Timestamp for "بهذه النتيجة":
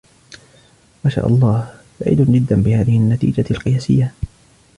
2.61-3.45